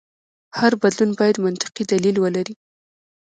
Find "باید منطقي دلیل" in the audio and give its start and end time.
1.19-2.15